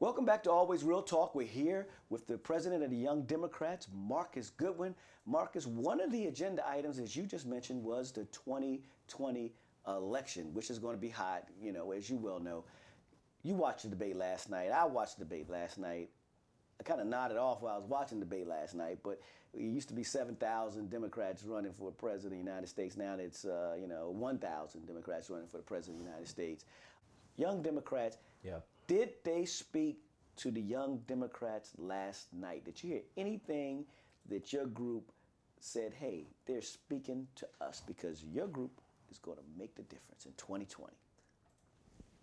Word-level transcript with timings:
Welcome 0.00 0.24
back 0.24 0.42
to 0.44 0.50
Always 0.50 0.82
Real 0.82 1.02
Talk. 1.02 1.34
We're 1.34 1.46
here 1.46 1.86
with 2.08 2.26
the 2.26 2.38
president 2.38 2.82
of 2.82 2.88
the 2.88 2.96
Young 2.96 3.24
Democrats, 3.24 3.86
Marcus 3.94 4.48
Goodwin. 4.48 4.94
Marcus, 5.26 5.66
one 5.66 6.00
of 6.00 6.10
the 6.10 6.24
agenda 6.24 6.66
items, 6.66 6.98
as 6.98 7.14
you 7.14 7.24
just 7.24 7.46
mentioned, 7.46 7.84
was 7.84 8.10
the 8.10 8.24
2020 8.24 9.52
election, 9.86 10.54
which 10.54 10.70
is 10.70 10.78
going 10.78 10.96
to 10.96 11.00
be 11.00 11.10
hot, 11.10 11.48
you 11.60 11.70
know, 11.70 11.92
as 11.92 12.08
you 12.08 12.16
well 12.16 12.40
know. 12.40 12.64
You 13.42 13.52
watched 13.52 13.82
the 13.82 13.90
debate 13.90 14.16
last 14.16 14.48
night. 14.48 14.70
I 14.70 14.86
watched 14.86 15.18
the 15.18 15.24
debate 15.26 15.50
last 15.50 15.76
night. 15.76 16.08
I 16.80 16.82
kind 16.82 17.02
of 17.02 17.06
nodded 17.06 17.36
off 17.36 17.60
while 17.60 17.74
I 17.74 17.76
was 17.76 17.86
watching 17.86 18.20
the 18.20 18.24
debate 18.24 18.46
last 18.46 18.74
night, 18.74 19.00
but 19.04 19.20
it 19.52 19.60
used 19.60 19.88
to 19.88 19.94
be 19.94 20.02
7,000 20.02 20.88
Democrats 20.88 21.44
running 21.44 21.74
for 21.74 21.90
president 21.90 22.40
of 22.40 22.46
the 22.46 22.50
United 22.50 22.68
States. 22.68 22.96
Now 22.96 23.16
it's, 23.18 23.44
uh, 23.44 23.76
you 23.78 23.86
know, 23.86 24.08
1,000 24.08 24.86
Democrats 24.86 25.28
running 25.28 25.48
for 25.48 25.58
the 25.58 25.62
president 25.62 25.98
of 25.98 26.04
the 26.04 26.10
United 26.10 26.28
States. 26.28 26.64
Young 27.36 27.62
Democrats, 27.62 28.18
yeah. 28.42 28.58
did 28.86 29.10
they 29.24 29.44
speak 29.44 29.98
to 30.36 30.50
the 30.50 30.60
Young 30.60 31.00
Democrats 31.06 31.72
last 31.78 32.32
night? 32.32 32.64
Did 32.64 32.82
you 32.82 32.90
hear 32.90 33.02
anything 33.16 33.84
that 34.28 34.52
your 34.52 34.66
group 34.66 35.12
said, 35.60 35.92
hey, 35.92 36.26
they're 36.46 36.62
speaking 36.62 37.26
to 37.36 37.46
us 37.60 37.82
because 37.86 38.24
your 38.24 38.46
group 38.46 38.80
is 39.10 39.18
going 39.18 39.36
to 39.36 39.44
make 39.58 39.74
the 39.74 39.82
difference 39.82 40.24
in 40.26 40.32
2020? 40.32 40.92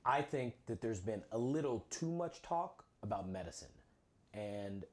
I 0.05 0.21
think 0.21 0.53
that 0.67 0.81
there's 0.81 1.02
been 1.02 1.21
a 1.31 1.38
little 1.38 1.85
too 1.89 2.11
much 2.11 2.41
talk 2.41 2.85
about 3.03 3.30
medicine. 3.30 3.67
And 4.33 4.85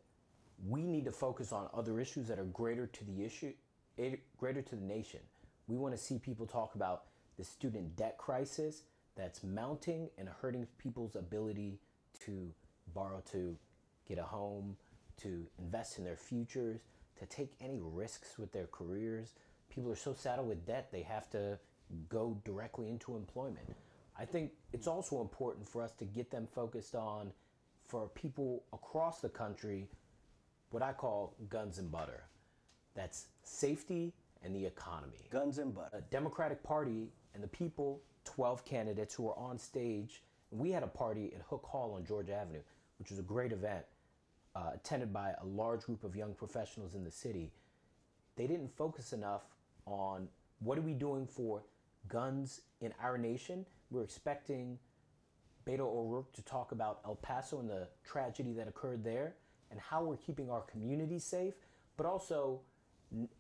we 0.66 0.82
need 0.82 1.04
to 1.04 1.12
focus 1.12 1.52
on 1.52 1.68
other 1.73 2.01
issues 2.01 2.26
that 2.28 2.38
are 2.38 2.45
greater 2.46 2.87
to 2.87 3.04
the 3.04 3.24
issue, 3.24 3.52
eh, 3.98 4.16
greater 4.38 4.62
to 4.62 4.76
the 4.76 4.84
nation. 4.84 5.20
We 5.66 5.76
want 5.76 5.95
to 5.95 6.01
see 6.01 6.18
people 6.18 6.46
talk 6.46 6.74
about 6.74 7.04
the 7.38 7.45
student 7.45 7.96
debt 7.96 8.18
crisis 8.18 8.82
that's 9.16 9.42
mounting 9.42 10.09
and 10.18 10.28
hurting 10.28 10.66
people's 10.78 11.16
ability 11.16 11.78
to 12.24 12.52
borrow 12.95 13.23
to 13.32 13.56
get 14.09 14.18
a 14.18 14.23
home, 14.23 14.77
to 15.23 15.46
invest 15.59 15.98
in 15.98 16.04
their 16.04 16.16
futures, 16.16 16.80
to 17.18 17.26
take 17.26 17.52
any 17.60 17.80
risks 17.82 18.38
with 18.38 18.52
their 18.52 18.66
careers. 18.66 19.35
People 19.70 19.90
are 19.90 19.96
so 19.96 20.15
saddled 20.15 20.48
with 20.48 20.66
debt, 20.66 20.88
they 20.92 21.02
have 21.02 21.30
to 21.30 21.59
go 22.09 22.37
directly 22.45 22.88
into 22.88 23.16
employment. 23.16 23.74
I 24.18 24.24
think 24.24 24.52
it's 24.73 24.87
also 24.87 25.20
important 25.20 25.68
for 25.68 25.82
us 25.82 25.92
to 25.98 26.04
get 26.04 26.30
them 26.30 26.46
focused 26.52 26.95
on, 26.95 27.32
for 27.87 28.09
people 28.09 28.65
across 28.73 29.20
the 29.20 29.29
country, 29.29 29.88
what 30.70 30.82
I 30.82 30.92
call 30.92 31.35
guns 31.48 31.79
and 31.79 31.90
butter. 31.90 32.24
That's 32.95 33.26
safety 33.42 34.12
and 34.45 34.54
the 34.54 34.64
economy. 34.64 35.16
Guns 35.30 35.59
and 35.59 35.74
butter. 35.74 35.98
A 35.98 36.00
Democratic 36.12 36.62
Party 36.62 37.09
and 37.34 37.42
the 37.42 37.48
people, 37.48 38.00
12 38.24 38.64
candidates 38.64 39.14
who 39.14 39.24
were 39.24 39.38
on 39.38 39.59
stage. 39.59 40.23
We 40.51 40.70
had 40.70 40.82
a 40.82 40.88
party 40.88 41.32
at 41.34 41.42
Hook 41.42 41.64
Hall 41.64 41.95
on 41.96 42.04
Georgia 42.04 42.34
Avenue, 42.34 42.62
which 42.98 43.10
was 43.10 43.18
a 43.18 43.23
great 43.23 43.52
event, 43.52 43.84
uh, 44.54 44.70
attended 44.74 45.12
by 45.12 45.34
a 45.40 45.45
large 45.45 45.82
group 45.82 46.04
of 46.04 46.14
young 46.14 46.34
professionals 46.34 46.95
in 46.95 47.04
the 47.04 47.10
city. 47.10 47.52
They 48.36 48.46
didn't 48.46 48.76
focus 48.76 49.12
enough 49.12 49.42
on 49.86 50.28
what 50.60 50.79
are 50.79 50.82
we 50.82 50.95
doing 50.95 51.26
for 51.26 51.64
guns 52.08 52.60
in 52.80 52.92
our 53.02 53.18
nation. 53.18 53.66
We're 53.90 54.02
expecting 54.02 54.79
Beto 55.66 55.80
O'Rourke 55.80 56.32
to 56.34 56.42
talk 56.42 56.73
about 56.73 57.01
El 57.04 57.16
Paso 57.16 57.58
and 57.60 57.68
the 57.68 57.88
tragedy 58.04 58.52
that 58.52 58.68
occurred 58.68 59.02
there 59.02 59.34
and 59.70 59.80
how 59.80 60.04
we're 60.04 60.16
keeping 60.16 60.51
our 60.51 60.60
communities 60.62 61.24
safe, 61.24 61.54
but 61.96 62.06
also 62.06 62.60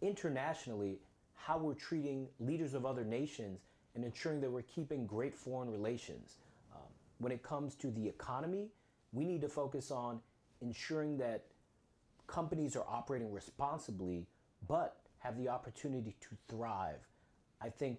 internationally, 0.00 0.98
how 1.34 1.58
we're 1.58 1.74
treating 1.74 2.28
leaders 2.40 2.74
of 2.74 2.86
other 2.86 3.04
nations 3.04 3.60
and 3.94 4.04
ensuring 4.04 4.40
that 4.40 4.50
we're 4.50 4.62
keeping 4.62 5.06
great 5.06 5.34
foreign 5.34 5.70
relations. 5.70 6.38
Um, 6.74 6.82
when 7.18 7.32
it 7.32 7.42
comes 7.42 7.74
to 7.76 7.90
the 7.90 8.06
economy, 8.06 8.68
we 9.12 9.24
need 9.24 9.40
to 9.42 9.48
focus 9.48 9.90
on 9.90 10.20
ensuring 10.60 11.18
that 11.18 11.44
companies 12.26 12.74
are 12.76 12.84
operating 12.88 13.30
responsibly 13.30 14.26
but 14.66 14.96
have 15.18 15.36
the 15.38 15.48
opportunity 15.48 16.16
to 16.20 16.28
thrive. 16.48 17.06
I 17.60 17.68
think 17.68 17.98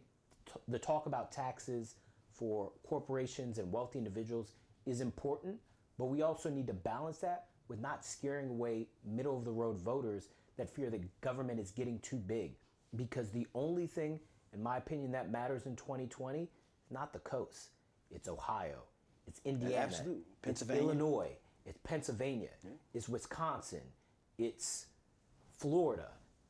the 0.68 0.80
talk 0.80 1.06
about 1.06 1.32
taxes 1.32 1.96
for 2.32 2.72
corporations 2.88 3.58
and 3.58 3.72
wealthy 3.72 4.00
individuals 4.00 4.52
is 4.86 5.02
important, 5.02 5.58
but 5.98 6.06
we 6.06 6.22
also 6.22 6.50
need 6.50 6.68
to 6.68 6.74
balance 6.74 7.20
that 7.20 7.46
with 7.68 7.80
not 7.80 8.06
scaring 8.06 8.50
away 8.50 8.88
middle 9.06 9.38
of 9.38 9.46
the 9.46 9.52
road 9.52 9.80
voters 9.80 10.30
that 10.58 10.70
fear 10.70 10.90
the 10.90 11.02
government 11.22 11.60
is 11.60 11.72
getting 11.72 12.00
too 12.00 12.18
big. 12.18 12.56
Because 12.96 13.30
the 13.30 13.48
only 13.54 13.88
thing, 13.88 14.20
in 14.54 14.64
my 14.64 14.78
opinion, 14.78 15.12
that 15.12 15.32
matters 15.32 15.66
in 15.66 15.76
2020 15.76 16.44
is 16.44 16.50
not 16.92 17.14
the 17.14 17.20
coast. 17.20 17.70
It's 18.12 18.28
Ohio. 18.28 18.84
It's 19.28 19.42
Indiana. 19.44 19.92
Pennsylvania. 20.42 20.82
It's 20.84 20.92
Illinois. 20.92 21.32
It's 21.66 21.80
Pennsylvania. 21.84 22.50
Yeah. 22.64 22.72
It's 22.94 23.10
Wisconsin. 23.10 23.82
It's 24.38 24.88
Florida. 25.58 26.10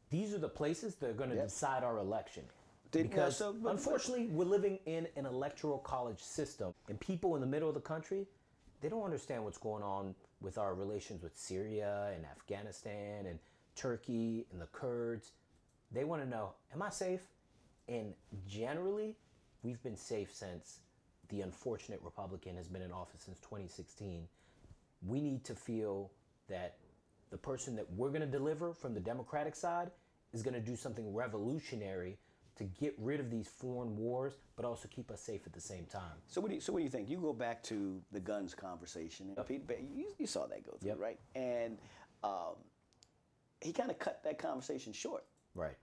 These 0.10 0.34
are 0.34 0.40
the 0.40 0.50
places 0.50 0.96
that 0.96 1.10
are 1.10 1.14
going 1.14 1.30
to 1.30 1.36
decide 1.36 1.84
our 1.84 1.98
election. 1.98 2.44
Because 2.92 3.38
so, 3.38 3.54
but, 3.54 3.72
unfortunately, 3.72 4.28
we're 4.28 4.46
living 4.46 4.80
in 4.86 5.08
an 5.18 5.26
electoral 5.26 5.80
college 5.80 6.22
system, 6.22 6.74
and 6.88 7.00
people 7.00 7.36
in 7.36 7.42
the 7.42 7.48
middle 7.48 7.68
of 7.68 7.76
the 7.76 7.82
country, 7.82 8.26
they 8.82 8.88
don't 8.88 9.04
understand 9.04 9.44
what's 9.44 9.58
going 9.58 9.84
on 9.84 10.16
with 10.42 10.58
our 10.58 10.76
relations 10.76 11.24
with 11.24 11.36
Syria 11.36 12.12
and 12.16 12.26
Afghanistan 12.26 13.26
and 13.26 13.40
Turkey 13.76 14.46
and 14.52 14.62
the 14.62 14.68
Kurds. 14.68 15.32
They 15.92 16.04
want 16.04 16.24
to 16.24 16.30
know, 16.30 16.54
am 16.74 16.82
I 16.82 16.90
safe? 16.90 17.22
And 17.88 18.14
generally, 18.48 19.16
we've 19.64 19.82
been 19.84 19.98
safe 19.98 20.34
since 20.34 20.80
the 21.30 21.42
unfortunate 21.42 22.00
Republican 22.04 22.56
has 22.56 22.68
been 22.68 22.82
in 22.82 22.92
office 22.92 23.22
since 23.22 23.40
2016. 23.40 24.28
We 25.06 25.22
need 25.22 25.44
to 25.46 25.56
feel 25.56 26.12
that 26.50 26.78
the 27.32 27.38
person 27.38 27.76
that 27.76 27.92
we're 27.94 28.10
going 28.10 28.22
to 28.22 28.28
deliver 28.28 28.74
from 28.74 28.94
the 28.94 29.00
Democratic 29.00 29.56
side 29.56 29.92
is 30.34 30.42
going 30.42 30.54
to 30.54 30.60
do 30.60 30.76
something 30.76 31.14
revolutionary 31.14 32.18
to 32.58 32.64
get 32.64 32.96
rid 32.98 33.20
of 33.20 33.30
these 33.30 33.48
foreign 33.48 33.98
wars, 33.98 34.34
but 34.56 34.66
also 34.66 34.88
keep 34.88 35.12
us 35.12 35.22
safe 35.22 35.42
at 35.46 35.54
the 35.54 35.60
same 35.60 35.86
time. 35.86 36.18
So 36.28 36.40
what 36.40 36.50
do 36.50 36.56
you, 36.56 36.62
so 36.62 36.72
what 36.72 36.80
do 36.80 36.86
you 36.86 36.90
think? 36.90 37.10
You 37.10 37.18
go 37.18 37.34
back 37.34 37.62
to 37.64 38.02
the 38.12 38.20
guns 38.20 38.54
conversation. 38.54 39.34
Yep. 39.36 39.48
Pete, 39.48 39.62
you, 39.94 40.08
you, 40.18 40.28
saw 40.28 40.48
that 40.48 40.66
go 40.66 40.78
through, 40.80 40.90
yep. 40.90 41.00
right? 41.00 41.20
And 41.36 41.78
um, 42.24 42.56
he 43.62 43.72
kind 43.72 43.90
of 43.90 44.00
cut 44.00 44.24
that 44.24 44.38
conversation 44.38 44.94
short. 44.94 45.24
Right. 45.54 45.76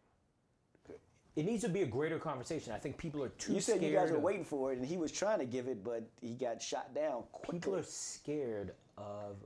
It 1.34 1.46
needs 1.46 1.62
to 1.62 1.70
be 1.70 1.80
a 1.80 1.86
greater 1.86 2.18
conversation. 2.18 2.74
I 2.74 2.78
think 2.78 2.98
people 2.98 3.22
are 3.22 3.30
too. 3.30 3.54
You 3.54 3.60
said 3.60 3.82
you 3.82 3.92
guys 3.92 4.10
were 4.10 4.18
waiting 4.18 4.44
for 4.44 4.72
it, 4.72 4.78
and 4.78 4.86
he 4.86 4.98
was 4.98 5.10
trying 5.10 5.38
to 5.38 5.46
give 5.46 5.66
it, 5.66 5.82
but 5.82 6.06
he 6.20 6.34
got 6.34 6.60
shot 6.60 6.94
down. 6.94 7.22
Quickly. 7.32 7.58
People 7.58 7.76
are 7.76 7.82
scared 7.82 8.72
of 8.98 9.36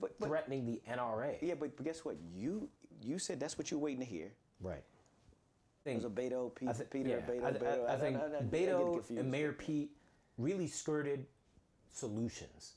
but, 0.00 0.18
but, 0.18 0.28
threatening 0.28 0.64
the 0.64 0.80
NRA. 0.90 1.36
Yeah, 1.42 1.54
but, 1.54 1.76
but 1.76 1.84
guess 1.84 2.02
what? 2.04 2.16
You 2.34 2.68
you 3.02 3.18
said 3.18 3.38
that's 3.38 3.58
what 3.58 3.70
you're 3.70 3.80
waiting 3.80 4.00
to 4.00 4.06
hear. 4.06 4.32
Right. 4.60 4.82
It 5.84 5.96
was 5.96 6.06
a 6.06 6.08
Beto, 6.08 6.54
Pete, 6.54 6.74
th- 6.74 6.88
Peter, 6.88 7.10
yeah, 7.10 7.16
Beto, 7.16 7.44
I, 7.44 7.52
Beto. 7.52 7.88
I, 7.90 7.92
I 7.92 7.96
think 7.98 8.16
I, 8.16 8.42
Beto 8.42 9.10
and 9.10 9.30
Mayor 9.30 9.52
Pete 9.52 9.90
really 10.38 10.66
skirted 10.66 11.26
solutions. 11.92 12.72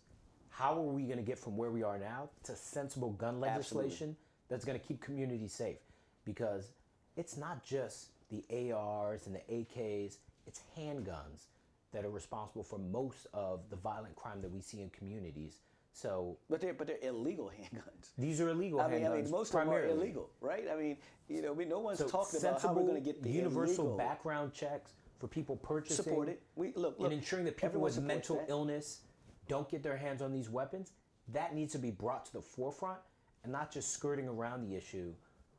How 0.49 0.73
are 0.73 0.81
we 0.81 1.03
going 1.03 1.17
to 1.17 1.23
get 1.23 1.39
from 1.39 1.55
where 1.55 1.71
we 1.71 1.83
are 1.83 1.97
now 1.97 2.29
to 2.43 2.55
sensible 2.55 3.11
gun 3.11 3.39
legislation 3.39 3.85
Absolutely. 3.85 4.15
That's 4.49 4.65
going 4.65 4.79
to 4.79 4.85
keep 4.85 5.01
communities 5.01 5.53
safe? 5.53 5.77
Because 6.25 6.71
it's 7.15 7.37
not 7.37 7.63
just 7.63 8.09
the 8.29 8.43
ARs 8.73 9.27
and 9.27 9.35
the 9.35 9.41
AKs, 9.51 10.17
it's 10.45 10.61
handguns 10.77 11.45
that 11.93 12.05
are 12.05 12.09
responsible 12.09 12.63
for 12.63 12.79
most 12.79 13.27
of 13.33 13.61
the 13.69 13.75
violent 13.75 14.15
crime 14.15 14.41
that 14.41 14.51
we 14.51 14.61
see 14.61 14.81
in 14.81 14.89
communities. 14.89 15.59
So, 15.93 16.37
but 16.49 16.61
they're 16.61 16.73
but 16.73 16.85
they're 16.85 16.97
illegal 17.01 17.51
handguns. 17.59 18.09
These 18.17 18.39
are 18.39 18.49
illegal 18.49 18.81
I 18.81 18.87
mean, 18.87 19.01
handguns. 19.01 19.11
I 19.11 19.21
mean, 19.21 19.31
most 19.31 19.51
primarily. 19.51 19.83
of 19.83 19.89
them 19.89 19.97
are 19.97 20.01
illegal, 20.03 20.29
right? 20.41 20.65
I 20.71 20.75
mean, 20.75 20.97
you 21.27 21.41
know, 21.41 21.55
mean, 21.55 21.69
no 21.69 21.79
one's 21.79 21.99
so 21.99 22.07
talking 22.07 22.39
about 22.39 22.61
how 22.61 22.73
we're 22.73 22.83
going 22.83 22.95
to 22.95 23.01
get 23.01 23.23
the 23.23 23.29
universal 23.29 23.85
illegal. 23.85 23.97
background 23.97 24.53
checks 24.53 24.91
for 25.19 25.27
people 25.27 25.55
purchasing. 25.55 26.03
Support 26.03 26.29
it. 26.29 26.41
We 26.55 26.67
look, 26.75 26.99
look 26.99 27.11
and 27.11 27.13
ensuring 27.13 27.45
that 27.45 27.57
people 27.57 27.81
with 27.81 27.99
mental 27.99 28.37
that. 28.37 28.49
illness 28.49 28.99
don't 29.47 29.67
get 29.69 29.81
their 29.81 29.97
hands 29.97 30.21
on 30.21 30.31
these 30.31 30.49
weapons. 30.49 30.91
That 31.29 31.55
needs 31.55 31.73
to 31.73 31.79
be 31.79 31.91
brought 31.91 32.25
to 32.27 32.33
the 32.33 32.41
forefront 32.41 32.99
and 33.43 33.51
not 33.51 33.71
just 33.71 33.91
skirting 33.91 34.27
around 34.27 34.61
the 34.61 34.75
issue 34.75 35.13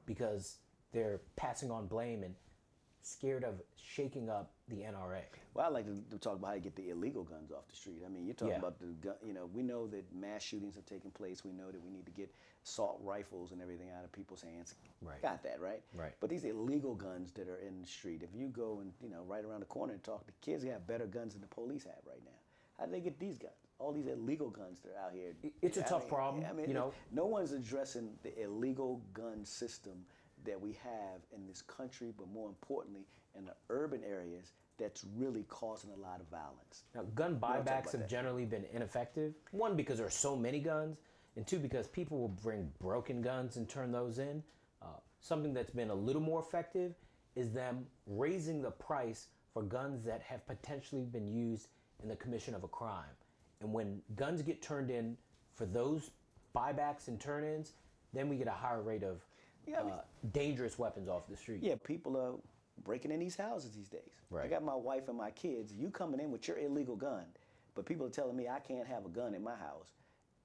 because 0.06 0.58
they're 0.92 1.20
passing 1.36 1.70
on 1.70 1.86
blame 1.86 2.22
and 2.22 2.34
scared 3.02 3.44
of 3.44 3.60
shaking 3.76 4.28
up 4.28 4.52
the 4.68 4.76
NRA. 4.76 5.22
Well, 5.54 5.66
I 5.66 5.68
like 5.70 5.86
to, 5.86 6.02
to, 6.10 6.18
talk 6.18 6.36
about 6.36 6.48
how 6.48 6.54
you 6.54 6.60
get 6.60 6.76
the 6.76 6.90
illegal 6.90 7.24
guns 7.24 7.50
off 7.50 7.66
the 7.68 7.76
street. 7.76 8.02
I 8.04 8.08
mean, 8.08 8.26
you're 8.26 8.34
talking 8.34 8.52
yeah. 8.52 8.58
about 8.58 8.78
the 8.78 8.86
gun, 9.00 9.14
you 9.24 9.32
know, 9.32 9.48
we 9.52 9.62
know 9.62 9.86
that 9.88 10.04
mass 10.14 10.42
shootings 10.42 10.74
have 10.76 10.84
taken 10.84 11.10
place. 11.10 11.44
We 11.44 11.52
know 11.52 11.70
that 11.70 11.82
we 11.82 11.90
need 11.90 12.04
to 12.04 12.12
get 12.12 12.32
assault 12.64 13.00
rifles 13.02 13.52
and 13.52 13.62
everything 13.62 13.88
out 13.96 14.04
of 14.04 14.12
people's 14.12 14.42
hands. 14.42 14.74
Right. 15.00 15.20
Got 15.22 15.42
that, 15.44 15.60
right? 15.60 15.82
Right. 15.94 16.12
But 16.20 16.30
these 16.30 16.44
illegal 16.44 16.94
guns 16.94 17.32
that 17.32 17.48
are 17.48 17.58
in 17.58 17.80
the 17.80 17.86
street, 17.86 18.22
if 18.22 18.38
you 18.38 18.48
go 18.48 18.80
and, 18.80 18.92
you 19.02 19.08
know, 19.08 19.24
right 19.26 19.44
around 19.44 19.60
the 19.60 19.66
corner 19.66 19.94
and 19.94 20.02
talk, 20.02 20.26
the 20.26 20.32
kids 20.42 20.64
have 20.64 20.86
better 20.86 21.06
guns 21.06 21.32
than 21.32 21.40
the 21.40 21.48
police 21.48 21.84
have 21.84 22.02
right 22.06 22.22
now. 22.24 22.38
How 22.78 22.86
do 22.86 22.92
they 22.92 23.00
get 23.00 23.18
these 23.18 23.38
guns? 23.38 23.54
All 23.78 23.92
these 23.92 24.06
illegal 24.08 24.50
guns 24.50 24.80
that 24.80 24.92
are 24.92 25.06
out 25.06 25.12
here. 25.12 25.32
It's 25.62 25.76
a 25.76 25.84
I 25.84 25.88
tough 25.88 26.02
mean, 26.02 26.10
problem. 26.10 26.44
I 26.48 26.52
mean, 26.52 26.68
you 26.68 26.74
know, 26.74 26.92
no 27.12 27.26
one's 27.26 27.52
addressing 27.52 28.10
the 28.22 28.42
illegal 28.42 29.00
gun 29.12 29.44
system 29.44 30.04
that 30.44 30.60
we 30.60 30.72
have 30.82 31.20
in 31.34 31.46
this 31.46 31.62
country, 31.62 32.12
but 32.16 32.28
more 32.28 32.48
importantly, 32.48 33.06
in 33.36 33.44
the 33.44 33.54
urban 33.70 34.02
areas 34.04 34.52
that's 34.78 35.04
really 35.16 35.44
causing 35.48 35.90
a 35.90 35.96
lot 35.96 36.20
of 36.20 36.26
violence. 36.28 36.84
Now, 36.94 37.02
gun 37.14 37.38
buybacks 37.38 37.92
have 37.92 38.00
that. 38.00 38.08
generally 38.08 38.44
been 38.44 38.64
ineffective. 38.72 39.34
One, 39.50 39.76
because 39.76 39.98
there 39.98 40.06
are 40.06 40.10
so 40.10 40.36
many 40.36 40.60
guns, 40.60 40.98
and 41.36 41.46
two, 41.46 41.58
because 41.58 41.88
people 41.88 42.18
will 42.18 42.28
bring 42.28 42.70
broken 42.80 43.20
guns 43.20 43.56
and 43.56 43.68
turn 43.68 43.90
those 43.92 44.18
in. 44.18 44.42
Uh, 44.80 44.86
something 45.20 45.52
that's 45.52 45.70
been 45.70 45.90
a 45.90 45.94
little 45.94 46.22
more 46.22 46.40
effective 46.40 46.94
is 47.34 47.52
them 47.52 47.86
raising 48.06 48.62
the 48.62 48.70
price 48.70 49.28
for 49.52 49.62
guns 49.62 50.04
that 50.04 50.22
have 50.22 50.46
potentially 50.46 51.04
been 51.04 51.28
used 51.28 51.68
in 52.02 52.08
the 52.08 52.16
commission 52.16 52.54
of 52.54 52.64
a 52.64 52.68
crime. 52.68 53.04
And 53.60 53.72
when 53.72 54.00
guns 54.16 54.42
get 54.42 54.62
turned 54.62 54.90
in 54.90 55.16
for 55.54 55.66
those 55.66 56.10
buybacks 56.54 57.08
and 57.08 57.20
turn 57.20 57.44
ins, 57.44 57.74
then 58.12 58.28
we 58.28 58.36
get 58.36 58.46
a 58.46 58.52
higher 58.52 58.82
rate 58.82 59.02
of 59.02 59.24
Yeah, 59.66 59.80
I 59.80 59.84
mean- 59.84 59.92
uh, 59.92 60.02
dangerous 60.32 60.78
weapons 60.78 61.08
off 61.08 61.26
the 61.28 61.36
street. 61.36 61.62
Yeah, 61.62 61.74
people 61.82 62.16
are 62.16 62.34
breaking 62.84 63.10
in 63.10 63.20
these 63.20 63.36
houses 63.36 63.72
these 63.72 63.88
days. 63.88 64.12
I 64.34 64.46
got 64.46 64.62
my 64.62 64.74
wife 64.74 65.08
and 65.08 65.18
my 65.18 65.30
kids. 65.30 65.72
You 65.72 65.90
coming 65.90 66.20
in 66.20 66.30
with 66.30 66.46
your 66.48 66.58
illegal 66.58 66.96
gun, 66.96 67.24
but 67.74 67.84
people 67.84 68.06
are 68.06 68.10
telling 68.10 68.36
me 68.36 68.48
I 68.48 68.60
can't 68.60 68.86
have 68.86 69.04
a 69.04 69.08
gun 69.08 69.34
in 69.34 69.42
my 69.42 69.56
house. 69.56 69.92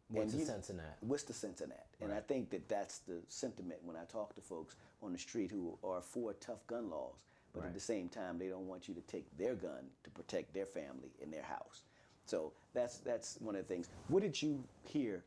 What's 0.10 0.34
the 0.34 0.40
you- 0.40 0.46
sense 0.46 0.70
in 0.70 0.78
that? 0.78 0.98
What's 1.02 1.24
the 1.24 1.34
sense 1.34 1.62
in 1.62 1.70
that? 1.70 1.88
And 2.02 2.12
I 2.12 2.20
think 2.20 2.50
that 2.50 2.68
that's 2.68 3.00
the 3.00 3.22
sentiment 3.30 3.82
when 3.84 3.96
I 3.96 4.04
talk 4.06 4.36
to 4.36 4.42
folks 4.42 4.76
on 5.02 5.14
the 5.14 5.18
street 5.18 5.50
who 5.52 5.78
are 5.84 6.02
for 6.02 6.34
tough 6.34 6.66
gun 6.68 6.90
laws, 6.90 7.24
but 7.54 7.64
at 7.64 7.74
the 7.74 7.80
same 7.80 8.10
time 8.10 8.38
they 8.38 8.50
don't 8.50 8.68
want 8.68 8.88
you 8.90 8.94
to 8.96 9.02
take 9.02 9.26
their 9.38 9.56
gun 9.56 9.90
to 10.04 10.10
protect 10.10 10.54
their 10.54 10.66
family 10.66 11.14
in 11.22 11.32
their 11.32 11.44
house. 11.44 11.84
So 12.26 12.54
that's 12.74 13.00
that's 13.00 13.38
one 13.40 13.56
of 13.56 13.68
the 13.68 13.74
things. 13.74 13.90
What 14.08 14.24
did 14.24 14.42
you 14.42 14.64
hear 14.84 15.24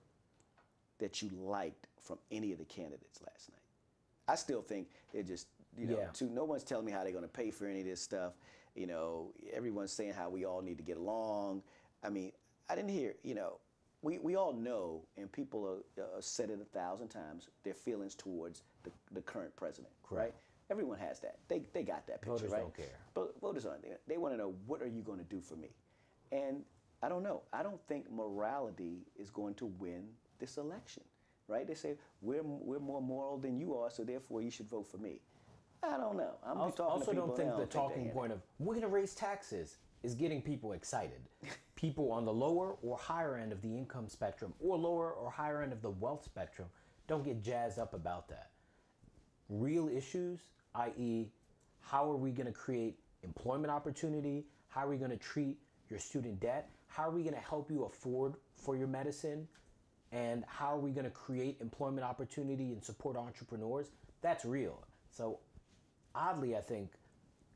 that 0.98 1.22
you 1.22 1.30
liked 1.30 1.86
from 2.00 2.18
any 2.30 2.52
of 2.52 2.58
the 2.58 2.64
candidates 2.64 3.20
last 3.22 3.50
night? 3.50 3.60
I 4.28 4.34
still 4.34 4.62
think 4.62 4.88
they're 5.12 5.22
just 5.22 5.46
you 5.76 5.86
know 5.86 5.98
Yeah. 5.98 6.08
too, 6.12 6.28
no 6.30 6.44
one's 6.44 6.64
telling 6.64 6.86
me 6.86 6.92
how 6.92 7.02
they're 7.02 7.12
going 7.12 7.22
to 7.24 7.28
pay 7.28 7.50
for 7.50 7.66
any 7.66 7.80
of 7.80 7.86
this 7.86 8.00
stuff. 8.00 8.32
You 8.74 8.86
know, 8.86 9.32
everyone's 9.52 9.92
saying 9.92 10.14
how 10.14 10.28
we 10.30 10.44
all 10.44 10.60
need 10.62 10.78
to 10.78 10.84
get 10.84 10.96
along. 10.96 11.62
I 12.02 12.10
mean, 12.10 12.32
I 12.68 12.74
didn't 12.74 12.90
hear 12.90 13.14
you 13.22 13.34
know. 13.34 13.58
We, 14.02 14.18
we 14.18 14.36
all 14.36 14.52
know, 14.52 15.02
and 15.16 15.32
people 15.32 15.66
are, 15.98 16.02
uh, 16.02 16.20
said 16.20 16.50
it 16.50 16.60
a 16.60 16.64
thousand 16.78 17.08
times, 17.08 17.48
their 17.64 17.74
feelings 17.74 18.14
towards 18.14 18.62
the, 18.84 18.90
the 19.10 19.20
current 19.22 19.56
president, 19.56 19.92
right? 20.10 20.32
Everyone 20.70 20.98
has 20.98 21.18
that. 21.20 21.38
They, 21.48 21.62
they 21.72 21.82
got 21.82 22.06
that 22.06 22.20
picture, 22.20 22.32
Voters 22.36 22.52
right? 22.52 22.60
don't 22.60 22.76
care. 22.76 22.86
But 23.14 23.40
voters 23.40 23.64
aren't 23.66 23.82
there. 23.82 23.98
They 24.06 24.16
want 24.18 24.34
to 24.34 24.38
know 24.38 24.54
what 24.66 24.80
are 24.82 24.86
you 24.86 25.00
going 25.00 25.18
to 25.18 25.24
do 25.24 25.40
for 25.40 25.56
me, 25.56 25.70
and 26.30 26.62
I 27.06 27.08
don't 27.08 27.22
know. 27.22 27.42
I 27.52 27.62
don't 27.62 27.80
think 27.86 28.10
morality 28.10 29.06
is 29.16 29.30
going 29.30 29.54
to 29.54 29.66
win 29.66 30.08
this 30.40 30.56
election, 30.56 31.04
right? 31.46 31.64
They 31.64 31.74
say 31.74 31.94
we're 32.20 32.42
we're 32.42 32.80
more 32.80 33.00
moral 33.00 33.38
than 33.38 33.56
you 33.56 33.76
are, 33.76 33.90
so 33.90 34.02
therefore 34.02 34.42
you 34.42 34.50
should 34.50 34.68
vote 34.68 34.88
for 34.88 34.98
me. 34.98 35.20
I 35.84 35.98
don't 35.98 36.16
know. 36.16 36.32
I'm 36.44 36.58
also, 36.58 36.82
talking 36.82 36.92
also 36.92 37.12
don't 37.12 37.36
think 37.36 37.56
the 37.56 37.66
talking 37.66 38.10
point 38.10 38.32
of 38.32 38.40
we're 38.58 38.74
going 38.74 38.82
to 38.82 38.88
raise 38.88 39.14
taxes 39.14 39.76
is 40.02 40.16
getting 40.16 40.42
people 40.42 40.72
excited. 40.72 41.20
people 41.76 42.10
on 42.10 42.24
the 42.24 42.32
lower 42.32 42.74
or 42.82 42.98
higher 42.98 43.36
end 43.36 43.52
of 43.52 43.62
the 43.62 43.68
income 43.68 44.08
spectrum 44.08 44.52
or 44.58 44.76
lower 44.76 45.12
or 45.12 45.30
higher 45.30 45.62
end 45.62 45.72
of 45.72 45.82
the 45.82 45.90
wealth 45.90 46.24
spectrum 46.24 46.66
don't 47.06 47.24
get 47.24 47.40
jazzed 47.40 47.78
up 47.78 47.94
about 47.94 48.28
that. 48.30 48.50
Real 49.48 49.88
issues, 49.88 50.40
i.e., 50.74 51.30
how 51.78 52.10
are 52.10 52.16
we 52.16 52.32
going 52.32 52.48
to 52.48 52.52
create 52.52 52.98
employment 53.22 53.70
opportunity? 53.70 54.44
How 54.66 54.86
are 54.86 54.88
we 54.88 54.96
going 54.96 55.12
to 55.12 55.16
treat 55.16 55.56
your 55.88 56.00
student 56.00 56.40
debt? 56.40 56.68
How 56.96 57.08
are 57.08 57.10
we 57.10 57.22
going 57.22 57.34
to 57.34 57.40
help 57.40 57.70
you 57.70 57.84
afford 57.84 58.36
for 58.54 58.74
your 58.74 58.86
medicine? 58.86 59.46
And 60.12 60.44
how 60.46 60.72
are 60.72 60.78
we 60.78 60.92
going 60.92 61.04
to 61.04 61.10
create 61.10 61.58
employment 61.60 62.06
opportunity 62.06 62.72
and 62.72 62.82
support 62.82 63.18
entrepreneurs? 63.18 63.90
That's 64.22 64.46
real. 64.46 64.82
So 65.10 65.40
oddly, 66.14 66.56
I 66.56 66.60
think 66.62 66.92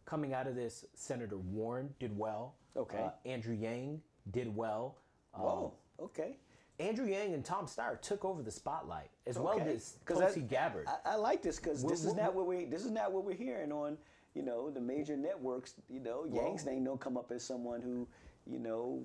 coming 0.04 0.34
out 0.34 0.46
of 0.46 0.56
this, 0.56 0.84
Senator 0.94 1.38
Warren 1.38 1.88
did 1.98 2.16
well. 2.18 2.56
Okay. 2.76 2.98
Uh, 2.98 3.10
Andrew 3.24 3.54
Yang 3.54 4.02
did 4.30 4.54
well. 4.54 4.98
Um, 5.34 5.42
Oh, 5.42 5.72
okay. 6.00 6.36
Andrew 6.78 7.06
Yang 7.06 7.32
and 7.32 7.44
Tom 7.44 7.64
Steyer 7.64 7.98
took 8.02 8.26
over 8.26 8.42
the 8.42 8.50
spotlight, 8.50 9.08
as 9.26 9.38
well 9.38 9.54
Okay. 9.54 9.72
as 9.74 9.96
'Cause 10.04 10.18
Tulsi 10.18 10.42
Gabbard. 10.42 10.86
I, 10.86 11.12
I 11.12 11.14
like 11.16 11.40
this 11.40 11.58
because 11.58 11.82
this 11.82 12.04
is 12.04 12.14
not 12.14 12.34
what 12.34 12.46
we 12.46 12.66
this 12.66 12.84
is 12.84 12.90
not 12.90 13.12
what 13.12 13.24
we're 13.24 13.32
hearing 13.34 13.72
on 13.72 13.96
you 14.34 14.42
know 14.42 14.70
the 14.70 14.80
major 14.80 15.16
networks. 15.16 15.74
You 15.88 16.00
know, 16.00 16.24
Yang's 16.24 16.66
name 16.66 16.84
don't 16.84 17.00
come 17.00 17.16
up 17.16 17.32
as 17.32 17.42
someone 17.42 17.80
who 17.80 18.06
you 18.46 18.58
know. 18.58 19.02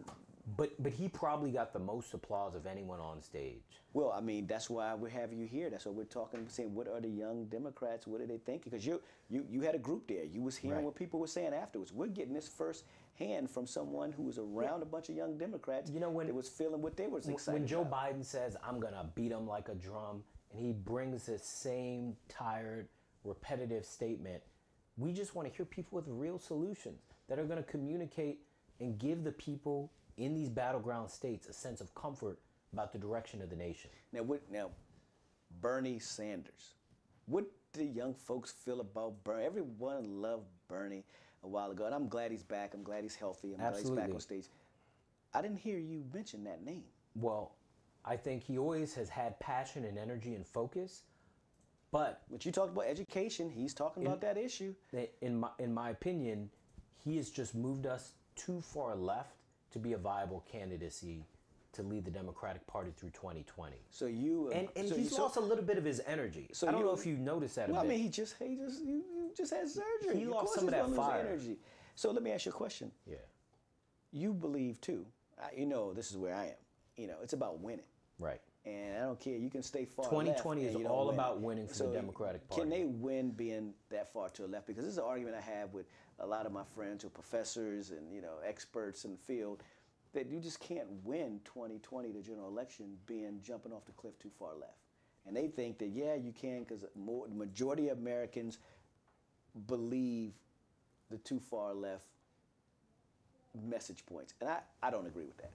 But 0.58 0.72
but 0.82 0.92
he 0.92 1.08
probably 1.10 1.52
got 1.52 1.74
the 1.74 1.80
most 1.80 2.14
applause 2.14 2.56
of 2.56 2.66
anyone 2.66 3.00
on 3.00 3.22
stage. 3.22 3.64
Well, 3.94 4.12
I 4.16 4.22
mean 4.22 4.48
that's 4.48 4.70
why 4.70 4.94
we 4.96 5.10
have 5.12 5.34
you 5.34 5.46
here. 5.46 5.70
That's 5.70 5.86
what 5.86 5.96
we're 5.96 6.04
talking. 6.04 6.46
Saying 6.48 6.74
what 6.74 6.88
are 6.88 7.00
the 7.00 7.10
young 7.10 7.46
Democrats? 7.46 8.08
What 8.08 8.22
are 8.22 8.26
they 8.28 8.38
thinking? 8.38 8.70
Because 8.72 8.86
you 8.86 9.02
you 9.30 9.46
you 9.50 9.62
had 9.62 9.76
a 9.76 9.80
group 9.80 10.08
there. 10.08 10.24
You 10.24 10.42
was 10.42 10.56
hearing 10.56 10.78
Right. 10.78 10.86
what 10.86 10.96
people 10.96 11.20
were 11.20 11.28
saying 11.28 11.54
afterwards. 11.54 11.92
We're 11.94 12.08
getting 12.08 12.34
this 12.34 12.48
first 12.48 12.86
hand 13.16 13.50
from 13.50 13.66
someone 13.66 14.12
who 14.12 14.24
was 14.24 14.38
around 14.38 14.82
a 14.82 14.86
bunch 14.86 15.10
of 15.10 15.16
young 15.16 15.38
Democrats. 15.38 15.90
You 15.90 16.00
know, 16.00 16.10
when- 16.10 16.28
it 16.28 16.36
was 16.36 16.50
feeling 16.50 16.82
what 16.82 16.98
they 16.98 17.08
were 17.08 17.20
excited 17.20 17.54
when 17.54 17.66
Joe 17.68 17.82
about. 17.82 18.14
Biden 18.14 18.26
says, 18.26 18.58
I'm 18.62 18.80
going 18.80 18.94
to 18.94 19.10
beat 19.16 19.32
him 19.32 19.48
like 19.48 19.70
a 19.70 19.76
drum, 19.76 20.24
and 20.52 20.60
he 20.60 20.74
brings 20.74 21.26
this 21.26 21.46
same 21.46 22.18
tired, 22.28 22.90
repetitive 23.24 23.86
statement, 23.86 24.44
we 24.98 25.14
just 25.14 25.34
want 25.34 25.48
to 25.48 25.54
hear 25.56 25.66
people 25.66 25.96
with 25.96 26.06
real 26.10 26.38
solutions 26.38 27.00
that 27.28 27.40
are 27.40 27.46
going 27.46 27.58
to 27.64 27.70
communicate 27.70 28.42
and 28.80 28.98
give 29.00 29.24
the 29.24 29.32
people 29.32 29.92
in 30.18 30.34
these 30.34 30.50
battleground 30.50 31.10
states 31.10 31.48
a 31.48 31.54
sense 31.54 31.82
of 31.82 31.94
comfort 31.96 32.40
about 32.74 32.92
the 32.92 33.00
direction 33.00 33.42
of 33.42 33.50
the 33.50 33.56
nation. 33.56 33.90
Now, 34.12 34.24
what 34.24 34.42
now? 34.52 34.70
Bernie 35.62 36.00
Sanders. 36.00 36.74
What 37.28 37.46
do 37.74 37.84
young 37.84 38.14
folks 38.14 38.52
feel 38.52 38.82
about 38.82 39.24
Bernie? 39.24 39.46
Everyone 39.46 40.22
loved 40.22 40.48
Bernie 40.68 41.04
a 41.44 41.48
while 41.48 41.72
ago, 41.72 41.86
and 41.86 41.96
I'm 41.96 42.08
glad 42.08 42.32
he's 42.32 42.44
back. 42.44 42.74
I'm 42.74 42.84
glad 42.84 43.04
he's 43.04 43.16
healthy. 43.16 43.54
I'm 43.54 43.60
glad 43.60 43.78
he's 43.78 43.90
back 43.90 44.14
on 44.14 44.20
stage. 44.20 44.46
I 45.34 45.42
didn't 45.42 45.58
hear 45.58 45.78
you 45.78 46.04
mention 46.14 46.44
that 46.46 46.64
name. 46.64 46.84
Well, 47.16 47.56
I 48.04 48.16
think 48.16 48.44
he 48.44 48.58
always 48.58 48.94
has 48.96 49.10
had 49.10 49.40
passion 49.40 49.86
and 49.86 49.98
energy 49.98 50.36
and 50.36 50.46
focus, 50.46 51.04
but 51.92 52.22
But 52.30 52.46
you 52.46 52.52
talked 52.52 52.72
about 52.74 52.86
education. 52.86 53.50
He's 53.50 53.74
talking 53.74 54.06
about 54.06 54.22
that 54.22 54.38
issue. 54.38 54.76
in 55.22 55.40
my 55.40 55.50
in 55.60 55.74
my 55.74 55.90
opinion, 55.92 56.50
he 57.04 57.18
has 57.18 57.30
just 57.30 57.56
moved 57.56 57.86
us 57.86 58.14
too 58.36 58.62
far 58.62 58.96
left 58.96 59.36
to 59.72 59.80
be 59.80 59.94
a 59.94 59.98
viable 59.98 60.44
candidacy 60.52 61.26
to 61.74 61.84
lead 61.84 62.06
the 62.06 62.12
Democratic 62.12 62.66
Party 62.68 62.92
through 62.96 63.10
2020. 63.10 63.76
So 63.92 64.06
you 64.06 64.50
uh, 64.52 64.56
And 64.58 64.68
and 64.78 64.88
so 64.88 64.96
he's 64.96 65.06
you, 65.06 65.10
so- 65.18 65.24
lost 65.24 65.36
a 65.38 65.42
little 65.42 65.64
bit 65.64 65.78
of 65.78 65.84
his 65.84 66.02
energy. 66.08 66.50
so 66.54 66.68
I 66.68 66.72
don't 66.72 66.80
you- 66.82 66.86
know 66.88 66.94
if 66.94 67.06
you 67.06 67.18
noticed 67.18 67.56
that 67.56 67.70
Well, 67.70 67.82
a 67.82 67.84
I 67.84 67.88
mean, 67.88 68.00
he 68.00 68.10
just 68.10 68.36
he 68.40 68.56
just 68.56 68.84
you, 68.84 69.04
you 69.14 69.32
just 69.36 69.52
had 69.52 69.68
surgery. 69.70 70.16
He 70.18 70.24
Of 70.24 70.30
lost 70.30 70.54
some 70.56 70.66
of 70.68 70.72
that 70.72 70.90
fire. 70.92 71.22
energy. 71.28 71.58
So 71.96 72.12
let 72.12 72.24
me 72.24 72.32
ask 72.32 72.46
you 72.46 72.52
a 72.52 72.56
question. 72.56 72.92
yeah, 73.06 73.18
You 74.12 74.34
believe 74.34 74.80
too. 74.82 75.06
I- 75.38 75.52
You 75.58 75.66
know, 75.66 75.94
this 75.94 76.12
is 76.12 76.18
where 76.18 76.34
I 76.36 76.46
am. 76.48 76.56
You 76.96 77.08
know, 77.08 77.18
it's 77.22 77.34
about 77.34 77.60
winning. 77.60 77.86
Right. 78.20 78.42
And 78.66 78.98
I 78.98 79.02
don't 79.02 79.20
care. 79.20 79.38
You 79.38 79.50
can 79.50 79.62
stay 79.62 79.86
far 79.86 80.06
2020 80.06 80.64
left 80.64 80.80
is 80.80 80.86
all 80.88 81.06
win. 81.06 81.16
about 81.16 81.40
winning 81.40 81.68
for 81.68 81.84
the 81.84 81.94
Democratic 81.94 82.48
Party. 82.50 82.62
Can 82.62 82.70
they 82.70 82.86
win 82.86 83.30
being 83.30 83.74
that 83.92 84.12
far 84.12 84.30
to 84.30 84.42
the 84.42 84.48
left? 84.48 84.66
Because 84.66 84.86
this 84.86 84.94
is 84.94 84.98
an 84.98 85.04
argument 85.06 85.36
I 85.38 85.42
have 85.42 85.74
with 85.74 85.86
a 86.20 86.26
lot 86.26 86.46
of 86.46 86.52
my 86.52 86.64
friends 86.76 87.04
who 87.04 87.08
are 87.08 87.12
professors 87.12 87.92
and 87.92 88.12
you 88.12 88.22
know 88.22 88.36
experts 88.46 89.06
in 89.06 89.12
the 89.12 89.18
field 89.18 89.62
that 90.14 90.28
you 90.28 90.40
just 90.40 90.60
can't 90.62 90.88
win 91.04 91.42
2020 91.44 92.12
the 92.12 92.22
general 92.22 92.48
election 92.48 92.98
being 93.06 93.40
jumping 93.44 93.74
off 93.74 93.86
the 93.86 93.92
cliff 93.92 94.18
too 94.18 94.32
far 94.40 94.56
left. 94.60 94.80
And 95.28 95.36
they 95.36 95.48
think 95.48 95.78
that 95.80 95.90
yeah 95.90 96.16
you 96.16 96.32
can 96.32 96.64
because 96.64 96.82
the 96.82 97.36
majority 97.36 97.90
of 97.90 98.00
Americans 98.00 98.58
believe 99.68 100.34
the 101.12 101.18
too 101.20 101.40
far 101.40 101.74
left 101.74 102.06
message 103.64 104.06
points, 104.06 104.34
and 104.42 104.50
I, 104.50 104.60
I 104.82 104.90
don't 104.90 105.08
agree 105.08 105.26
with 105.26 105.38
that. 105.38 105.52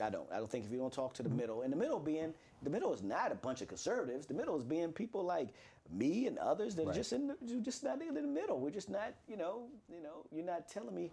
I 0.00 0.10
don't. 0.10 0.26
I 0.32 0.36
don't 0.36 0.50
think 0.50 0.64
if 0.64 0.72
you 0.72 0.78
don't 0.78 0.92
talk 0.92 1.14
to 1.14 1.22
the 1.22 1.28
mm-hmm. 1.28 1.38
middle, 1.38 1.62
and 1.62 1.72
the 1.72 1.76
middle 1.76 1.98
being 1.98 2.34
the 2.62 2.70
middle 2.70 2.92
is 2.92 3.02
not 3.02 3.32
a 3.32 3.34
bunch 3.34 3.62
of 3.62 3.68
conservatives. 3.68 4.26
The 4.26 4.34
middle 4.34 4.56
is 4.56 4.64
being 4.64 4.92
people 4.92 5.24
like 5.24 5.48
me 5.90 6.26
and 6.26 6.38
others 6.38 6.74
that 6.76 6.86
are 6.86 6.92
just 6.92 7.12
in 7.12 7.28
the, 7.28 7.36
just 7.62 7.82
not 7.84 8.00
in 8.02 8.14
the 8.14 8.22
middle. 8.22 8.60
We're 8.60 8.70
just 8.70 8.90
not. 8.90 9.14
You 9.28 9.36
know. 9.36 9.64
You 9.88 10.02
know. 10.02 10.26
You're 10.32 10.44
not 10.44 10.68
telling 10.68 10.94
me 10.94 11.10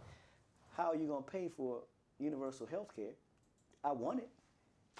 how 0.75 0.93
you're 0.93 1.07
gonna 1.07 1.21
pay 1.21 1.49
for 1.55 1.81
universal 2.19 2.67
health 2.67 2.95
care. 2.95 3.13
I 3.83 3.91
want 3.91 4.19
it, 4.19 4.29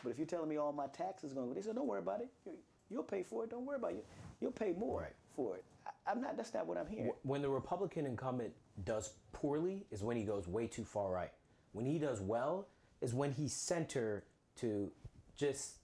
but 0.04 0.12
if 0.12 0.18
you're 0.18 0.28
telling 0.28 0.50
me 0.50 0.58
all 0.58 0.72
my 0.72 0.88
taxes 0.88 1.32
are 1.32 1.36
gonna, 1.36 1.54
they 1.54 1.62
said 1.62 1.76
don't 1.76 1.88
worry 1.88 2.00
about 2.00 2.22
it. 2.22 2.30
You- 2.46 2.54
You'll 2.90 3.04
pay 3.04 3.24
for 3.24 3.44
it. 3.44 3.50
Don't 3.50 3.66
worry 3.66 3.78
about 3.78 3.92
it. 3.92 4.06
You'll 4.40 4.52
pay 4.52 4.74
more 4.74 5.02
Right. 5.02 5.14
for 5.36 5.56
it. 5.56 5.64
I, 5.86 6.12
I'm 6.12 6.22
not. 6.22 6.38
That's 6.38 6.54
not 6.54 6.68
what 6.68 6.78
I'm 6.78 6.88
hearing. 6.88 7.12
When 7.24 7.42
the 7.42 7.50
Republican 7.50 8.06
incumbent 8.06 8.54
does 8.86 9.14
poorly 9.34 9.86
is 9.92 10.04
when 10.04 10.16
he 10.16 10.24
goes 10.24 10.48
way 10.48 10.68
too 10.68 10.86
far 10.86 11.12
right. 11.12 11.32
When 11.74 11.86
he 11.86 12.00
does 12.00 12.22
well 12.22 12.68
is 13.02 13.14
when 13.14 13.32
he's 13.32 13.54
center 13.54 14.24
to 14.58 14.92
just 15.36 15.78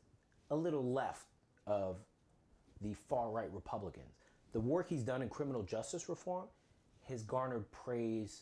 a 0.50 0.55
little 0.55 0.84
left 0.91 1.25
of 1.67 1.98
the 2.82 2.93
far 2.93 3.29
right 3.29 3.51
Republicans. 3.53 4.15
The 4.51 4.60
work 4.60 4.89
he's 4.89 5.03
done 5.03 5.22
in 5.22 5.29
criminal 5.29 5.63
justice 5.63 6.10
reform 6.10 6.48
has 7.08 7.24
garnered 7.24 7.72
praise 7.72 8.41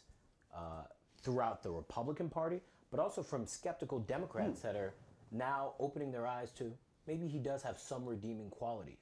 uh, 0.55 0.83
throughout 1.21 1.63
the 1.63 1.69
Republican 1.71 2.29
Party, 2.29 2.61
but 2.91 2.99
also 2.99 3.23
from 3.23 3.45
skeptical 3.45 3.99
Democrats 3.99 4.61
that 4.61 4.75
are 4.75 4.93
now 5.31 5.73
opening 5.79 6.11
their 6.11 6.27
eyes 6.27 6.51
to 6.51 6.71
maybe 7.07 7.27
he 7.27 7.39
does 7.39 7.63
have 7.63 7.77
some 7.79 8.05
redeeming 8.05 8.49
qualities. 8.49 8.99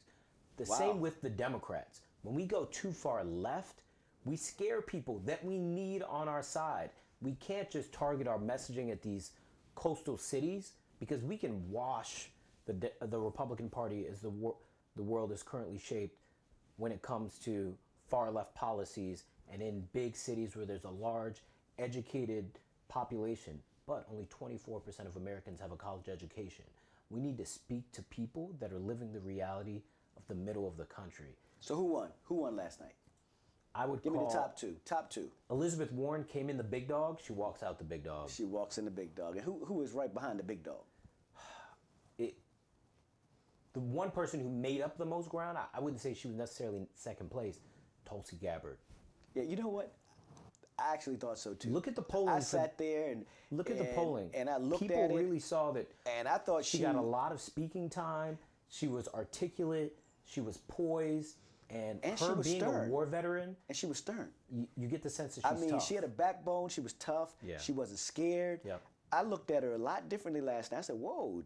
The 0.57 0.65
Wow. 0.65 0.77
same 0.77 0.99
with 1.01 1.21
the 1.21 1.29
Democrats. 1.29 2.01
When 2.23 2.35
we 2.35 2.45
go 2.45 2.65
too 2.65 2.91
far 2.91 3.23
left, 3.23 3.81
We 4.25 4.35
scare 4.35 4.81
people 4.81 5.19
that 5.19 5.43
we 5.45 5.57
need 5.57 6.03
on 6.03 6.27
our 6.27 6.43
side. 6.43 6.89
We 7.21 7.35
can't 7.35 7.69
just 7.71 7.93
target 7.93 8.27
our 8.27 8.37
messaging 8.37 8.91
at 8.91 9.01
these 9.01 9.31
coastal 9.79 10.17
cities 10.17 10.73
because 10.99 11.23
we 11.23 11.37
can 11.37 11.71
wash 11.71 12.29
the 12.65 12.91
the 13.07 13.17
Republican 13.17 13.69
Party 13.69 14.05
as 14.11 14.19
the 14.19 14.29
wor- 14.29 14.57
the 14.97 15.03
world 15.03 15.31
is 15.31 15.41
currently 15.41 15.79
shaped 15.79 16.17
when 16.75 16.91
it 16.91 17.01
comes 17.01 17.39
to 17.39 17.73
far 18.09 18.29
left 18.29 18.53
policies 18.55 19.23
and 19.51 19.61
in 19.61 19.87
big 19.93 20.17
cities 20.17 20.55
where 20.55 20.65
there's 20.65 20.83
a 20.83 20.89
large 20.89 21.37
educated 21.77 22.45
population, 22.89 23.57
but 23.87 24.05
only 24.11 24.27
24% 24.27 25.07
of 25.07 25.15
Americans 25.15 25.61
have 25.61 25.71
a 25.71 25.77
college 25.77 26.09
education. 26.09 26.65
We 27.09 27.21
need 27.21 27.37
to 27.37 27.45
speak 27.45 27.89
to 27.93 28.01
people 28.03 28.51
that 28.59 28.73
are 28.73 28.79
living 28.79 29.13
the 29.13 29.21
reality 29.21 29.81
of 30.17 30.23
the 30.27 30.35
middle 30.35 30.67
of 30.67 30.75
the 30.75 30.85
country. 30.85 31.37
So 31.61 31.75
who 31.75 31.85
won? 31.85 32.09
Who 32.25 32.35
won 32.35 32.57
last 32.57 32.81
night? 32.81 32.95
I 33.75 33.85
would 33.85 34.01
Give 34.01 34.13
me 34.13 34.19
the 34.19 34.33
top 34.33 34.57
two. 34.57 34.75
Top 34.85 35.09
two. 35.09 35.29
Elizabeth 35.49 35.91
Warren 35.91 36.23
came 36.23 36.49
in 36.49 36.57
the 36.57 36.63
big 36.63 36.87
dog. 36.87 37.19
She 37.23 37.33
walks 37.33 37.61
out 37.63 37.77
the 37.77 37.83
big 37.83 38.03
dog. 38.03 38.29
She 38.29 38.43
walks 38.43 38.77
in 38.77 38.85
the 38.85 38.91
big 38.91 39.15
dog. 39.15 39.35
And 39.35 39.45
who, 39.45 39.63
who 39.65 39.81
is 39.81 39.91
right 39.91 40.13
behind 40.13 40.39
the 40.39 40.43
big 40.43 40.63
dog? 40.63 40.83
It, 42.17 42.35
the 43.71 43.79
one 43.79 44.11
person 44.11 44.41
who 44.41 44.49
made 44.49 44.81
up 44.81 44.97
the 44.97 45.05
most 45.05 45.29
ground, 45.29 45.57
I, 45.57 45.65
I 45.73 45.79
wouldn't 45.79 46.01
say 46.01 46.13
she 46.13 46.27
was 46.27 46.35
necessarily 46.35 46.79
in 46.79 46.87
second 46.95 47.31
place. 47.31 47.59
Tulsi 48.05 48.35
Gabbard. 48.35 48.77
Yeah, 49.35 49.43
you 49.43 49.55
know 49.55 49.69
what? 49.69 49.93
I 50.77 50.93
actually 50.93 51.17
thought 51.17 51.37
so 51.37 51.53
too. 51.53 51.69
Look 51.69 51.87
at 51.87 51.95
the 51.95 52.01
polling. 52.01 52.29
I 52.29 52.39
sat 52.39 52.77
there 52.77 53.11
and 53.11 53.25
look 53.51 53.69
at 53.69 53.77
the 53.77 53.85
polling. 53.85 54.31
and 54.33 54.49
I 54.49 54.57
looked 54.57 54.81
People 54.81 54.97
at 54.97 55.03
it, 55.03 55.07
People 55.09 55.23
really 55.23 55.39
saw 55.39 55.71
that 55.71 55.91
and 56.17 56.27
I 56.27 56.37
thought 56.37 56.65
she 56.65 56.77
she, 56.77 56.83
got 56.83 56.95
a 56.95 57.01
lot 57.01 57.31
of 57.31 57.41
speaking 57.41 57.89
time. 57.89 58.37
She 58.69 58.87
was 58.87 59.07
articulate. 59.09 59.95
She 60.25 60.41
was 60.41 60.57
poised, 60.57 61.37
and, 61.69 61.99
And 62.03 62.17
she 62.17 62.25
her 62.25 62.33
was 62.35 62.47
being 62.47 62.61
stern. 62.61 62.87
a 62.87 62.89
war 62.91 63.05
veteran, 63.05 63.55
and 63.67 63.77
she 63.77 63.85
was 63.85 63.97
stern. 63.97 64.29
you, 64.51 64.67
you 64.75 64.87
get 64.87 65.03
the 65.03 65.09
sense 65.09 65.35
that 65.35 65.41
she's 65.41 65.49
tough. 65.49 65.57
I 65.57 65.61
mean, 65.61 65.69
tough. 65.71 65.85
she 65.87 65.95
had 65.95 66.03
a 66.03 66.07
backbone. 66.09 66.69
She 66.69 66.81
was 66.81 66.93
tough. 66.93 67.35
Yeah. 67.43 67.57
She 67.59 67.71
wasn't 67.71 67.99
scared. 67.99 68.61
Yep. 68.63 68.81
I 69.11 69.23
looked 69.23 69.51
at 69.51 69.63
her 69.63 69.73
a 69.73 69.77
lot 69.77 70.07
differently 70.09 70.41
last 70.41 70.71
night. 70.71 70.79
I 70.79 70.81
said, 70.81 70.95
"Whoa." 70.95 71.43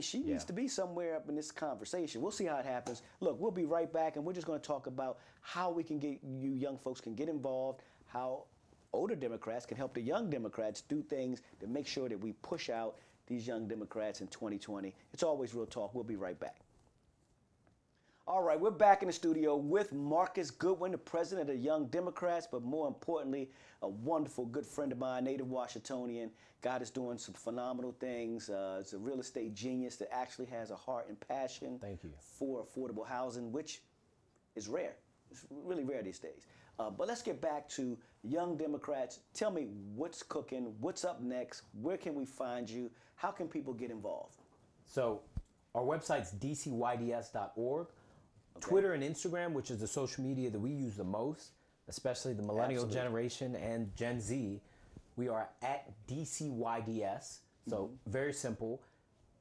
She 0.00 0.24
needs 0.24 0.44
to 0.46 0.52
be 0.52 0.66
somewhere 0.66 1.14
up 1.14 1.28
in 1.28 1.36
this 1.36 1.52
conversation. 1.52 2.20
We'll 2.20 2.32
see 2.32 2.46
how 2.46 2.56
it 2.58 2.66
happens. 2.66 3.02
Look, 3.20 3.38
we'll 3.40 3.52
be 3.52 3.64
right 3.64 3.92
back, 3.92 4.16
and 4.16 4.24
we're 4.24 4.32
just 4.32 4.46
going 4.46 4.60
to 4.60 4.66
talk 4.66 4.88
about 4.88 5.18
how 5.40 5.70
we 5.70 5.84
can 5.84 6.00
get 6.00 6.18
you 6.24 6.50
young 6.50 6.76
folks 6.78 7.00
can 7.00 7.14
get 7.14 7.28
involved, 7.28 7.80
how 8.06 8.44
older 8.92 9.14
Democrats 9.14 9.64
can 9.66 9.76
help 9.76 9.94
the 9.94 10.00
young 10.00 10.28
Democrats 10.30 10.80
do 10.80 11.00
things 11.00 11.42
to 11.60 11.68
make 11.68 11.86
sure 11.86 12.08
that 12.08 12.18
we 12.18 12.32
push 12.42 12.70
out 12.70 12.96
these 13.28 13.46
young 13.46 13.68
Democrats 13.68 14.20
in 14.20 14.26
2020. 14.28 14.92
It's 15.12 15.22
always 15.22 15.54
real 15.54 15.64
talk. 15.66 15.94
We'll 15.94 16.02
be 16.02 16.16
right 16.16 16.38
back. 16.40 16.56
All 18.26 18.42
right, 18.42 18.58
we're 18.58 18.70
back 18.70 19.02
in 19.02 19.06
the 19.08 19.12
studio 19.12 19.54
with 19.54 19.92
Marcus 19.92 20.50
Goodwin, 20.50 20.92
the 20.92 20.98
president 20.98 21.50
of 21.50 21.56
the 21.56 21.62
Young 21.62 21.88
Democrats, 21.88 22.48
but 22.50 22.62
more 22.62 22.88
importantly, 22.88 23.50
a 23.82 23.88
wonderful 23.88 24.46
good 24.46 24.64
friend 24.64 24.92
of 24.92 24.98
mine, 24.98 25.24
native 25.24 25.50
Washingtonian. 25.50 26.30
God 26.62 26.80
is 26.80 26.88
doing 26.88 27.18
some 27.18 27.34
phenomenal 27.34 27.94
things. 28.00 28.48
Uh, 28.48 28.82
a 28.90 28.96
real 28.96 29.20
estate 29.20 29.52
genius 29.54 29.96
that 29.96 30.08
actually 30.10 30.46
has 30.46 30.70
a 30.70 30.74
heart 30.74 31.10
and 31.10 31.20
passion 31.20 31.78
Thank 31.78 32.02
you. 32.02 32.12
for 32.18 32.64
affordable 32.64 33.06
housing, 33.06 33.52
which 33.52 33.82
is 34.56 34.68
rare. 34.68 34.94
It's 35.30 35.44
really 35.50 35.84
rare 35.84 36.02
these 36.02 36.18
days. 36.18 36.46
Uh, 36.78 36.88
but 36.88 37.06
let's 37.06 37.20
get 37.20 37.42
back 37.42 37.68
to 37.70 37.98
Young 38.22 38.56
Democrats. 38.56 39.18
Tell 39.34 39.50
me 39.50 39.68
what's 39.94 40.22
cooking, 40.22 40.74
what's 40.80 41.04
up 41.04 41.20
next, 41.20 41.64
where 41.82 41.98
can 41.98 42.14
we 42.14 42.24
find 42.24 42.70
you, 42.70 42.90
how 43.16 43.32
can 43.32 43.48
people 43.48 43.74
get 43.74 43.90
involved? 43.90 44.38
So 44.86 45.20
our 45.74 45.82
website's 45.82 46.32
dcyds.org. 46.32 47.88
Twitter 48.60 48.92
and 48.92 49.02
Instagram, 49.02 49.52
which 49.52 49.70
is 49.70 49.78
the 49.78 49.86
social 49.86 50.24
media 50.24 50.50
that 50.50 50.58
we 50.58 50.70
use 50.70 50.96
the 50.96 51.04
most, 51.04 51.52
especially 51.88 52.32
the 52.32 52.42
millennial 52.42 52.84
Absolutely. 52.84 52.94
generation 52.94 53.56
and 53.56 53.94
Gen 53.96 54.20
Z, 54.20 54.60
we 55.16 55.28
are 55.28 55.48
at 55.62 55.92
DCYDS. 56.08 57.38
So 57.68 57.76
mm-hmm. 57.76 58.10
very 58.10 58.32
simple. 58.32 58.82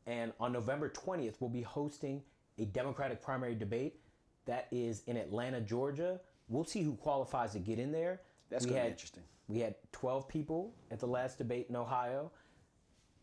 And 0.06 0.34
on 0.40 0.52
November 0.52 0.90
20th, 0.90 1.36
we'll 1.40 1.50
be 1.50 1.62
hosting 1.62 2.22
a 2.58 2.66
Democratic 2.66 3.22
primary 3.22 3.56
debate 3.56 4.00
that 4.46 4.68
is 4.72 5.04
in 5.08 5.18
Atlanta, 5.18 5.62
Georgia. 5.62 6.20
We'll 6.50 6.66
see 6.66 6.84
who 6.84 6.96
qualifies 6.96 7.54
to 7.54 7.60
get 7.60 7.80
in 7.80 7.92
there. 7.92 8.22
That's 8.50 8.66
gonna 8.66 8.82
be 8.82 8.88
interesting. 8.88 9.24
We 9.48 9.60
had 9.60 9.76
12 9.92 10.28
people 10.28 10.74
at 10.92 11.00
the 11.00 11.08
last 11.08 11.38
debate 11.38 11.68
in 11.70 11.76
Ohio. 11.76 12.32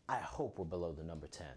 I 0.09 0.17
hope 0.17 0.59
we're 0.59 0.65
below 0.65 0.91
the 0.91 1.03
number 1.03 1.27
10. 1.27 1.47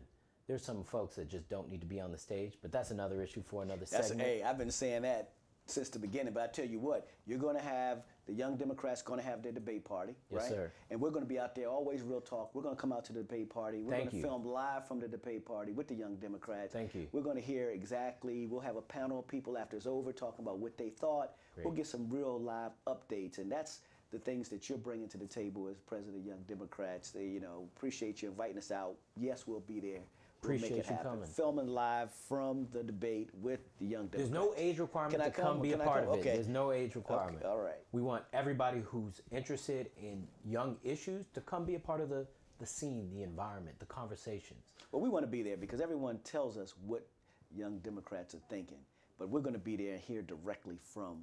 There's 0.46 0.62
some 0.62 0.84
folks 0.84 1.16
that 1.16 1.28
just 1.28 1.48
don't 1.48 1.70
need 1.70 1.80
to 1.80 1.86
be 1.86 2.00
on 2.00 2.12
the 2.12 2.18
stage, 2.18 2.58
but 2.60 2.70
that's 2.70 2.90
another 2.90 3.22
issue 3.22 3.42
for 3.42 3.62
another 3.62 3.86
That's 3.90 4.08
segment. 4.08 4.28
hey, 4.28 4.42
I've 4.42 4.58
been 4.58 4.70
saying 4.70 5.02
that 5.02 5.30
since 5.66 5.88
the 5.88 5.98
beginning. 5.98 6.34
But 6.34 6.42
I 6.42 6.46
tell 6.48 6.66
you 6.66 6.78
what, 6.78 7.08
you're 7.26 7.38
going 7.38 7.56
to 7.56 7.62
have 7.62 8.02
the 8.26 8.34
young 8.34 8.56
Democrats 8.56 9.00
going 9.00 9.18
to 9.18 9.24
have 9.24 9.42
their 9.42 9.52
debate 9.52 9.86
party, 9.86 10.14
Yes, 10.30 10.42
right? 10.42 10.50
sir. 10.50 10.72
And 10.90 11.00
we're 11.00 11.10
going 11.10 11.24
to 11.24 11.28
be 11.28 11.38
out 11.38 11.54
there, 11.54 11.68
always 11.68 12.02
real 12.02 12.20
talk. 12.20 12.54
We're 12.54 12.60
going 12.62 12.76
to 12.76 12.80
come 12.80 12.92
out 12.92 13.06
to 13.06 13.14
the 13.14 13.20
debate 13.20 13.48
party. 13.48 13.80
We're 13.80 13.92
Thank 13.92 14.04
going 14.04 14.10
to 14.10 14.16
you. 14.18 14.22
film 14.22 14.44
live 14.46 14.86
from 14.86 15.00
the 15.00 15.08
debate 15.08 15.46
party 15.46 15.72
with 15.72 15.88
the 15.88 15.94
young 15.94 16.16
Democrats. 16.16 16.74
Thank 16.74 16.94
you. 16.94 17.06
We're 17.12 17.22
going 17.22 17.36
to 17.36 17.42
hear 17.42 17.70
exactly. 17.70 18.46
We'll 18.46 18.60
have 18.60 18.76
a 18.76 18.82
panel 18.82 19.20
of 19.20 19.26
people 19.28 19.56
after 19.56 19.78
it's 19.78 19.86
over 19.86 20.12
talking 20.12 20.44
about 20.44 20.58
what 20.58 20.76
they 20.76 20.90
thought. 20.90 21.32
Great. 21.54 21.64
We'll 21.64 21.74
get 21.74 21.86
some 21.86 22.10
real 22.10 22.38
live 22.38 22.72
updates, 22.86 23.38
and 23.38 23.50
that's 23.50 23.80
the 24.10 24.18
things 24.18 24.50
that 24.50 24.68
you're 24.68 24.76
bringing 24.78 25.08
to 25.08 25.16
the 25.18 25.26
table 25.26 25.68
as 25.68 25.78
president 25.80 26.18
of 26.18 26.26
Young 26.26 26.42
Democrats. 26.46 27.10
They, 27.10 27.24
you 27.24 27.40
know, 27.40 27.66
appreciate 27.74 28.20
you 28.20 28.28
inviting 28.28 28.58
us 28.58 28.70
out. 28.70 28.96
Yes, 29.16 29.46
we'll 29.46 29.60
be 29.60 29.80
there. 29.80 30.00
We'll 30.48 30.58
make 30.60 30.70
it 30.70 30.76
you 30.76 30.82
happen. 30.82 31.10
coming. 31.12 31.26
Filming 31.28 31.68
live 31.68 32.12
from 32.28 32.66
the 32.72 32.82
debate 32.82 33.30
with 33.40 33.60
the 33.78 33.86
young 33.86 34.06
Democrats. 34.08 34.30
There's 34.30 34.30
no 34.30 34.54
age 34.56 34.78
requirement 34.78 35.14
Can 35.22 35.24
to 35.32 35.36
come, 35.36 35.44
come? 35.46 35.60
be 35.62 35.70
Can 35.70 35.80
a 35.80 35.84
part 35.84 36.04
of 36.04 36.10
it. 36.14 36.20
Okay. 36.20 36.34
There's 36.34 36.48
no 36.48 36.72
age 36.72 36.94
requirement. 36.94 37.44
all 37.44 37.58
right. 37.58 37.78
We 37.92 38.02
want 38.02 38.24
everybody 38.32 38.80
who's 38.84 39.20
interested 39.30 39.90
in 39.96 40.26
young 40.44 40.76
issues 40.84 41.26
to 41.34 41.40
come 41.40 41.64
be 41.64 41.74
a 41.74 41.80
part 41.80 42.00
of 42.00 42.08
the, 42.08 42.26
the 42.58 42.66
scene, 42.66 43.10
the 43.12 43.22
environment, 43.22 43.78
the 43.78 43.86
conversations. 43.86 44.64
Well, 44.92 45.02
we 45.02 45.08
want 45.08 45.24
to 45.24 45.30
be 45.30 45.42
there 45.42 45.56
because 45.56 45.80
everyone 45.80 46.18
tells 46.24 46.56
us 46.56 46.74
what 46.86 47.06
young 47.54 47.78
Democrats 47.78 48.34
are 48.34 48.42
thinking, 48.48 48.78
but 49.18 49.28
we're 49.28 49.40
going 49.40 49.54
to 49.54 49.58
be 49.58 49.76
there 49.76 49.92
and 49.94 50.00
hear 50.00 50.22
directly 50.22 50.76
from 50.82 51.22